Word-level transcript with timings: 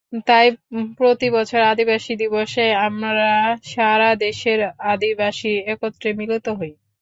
তাই 0.27 0.47
প্রতিবছর 0.97 1.61
আদিবাসী 1.71 2.13
দিবসে 2.21 2.65
আমরা 2.87 3.29
সারা 3.65 4.09
দেশের 4.21 4.59
আদিবাসী 4.91 5.51
একত্রে 5.73 6.09
মিলিত 6.19 6.45
হই। 6.59 6.71